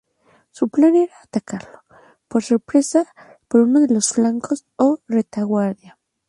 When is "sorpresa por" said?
2.41-3.61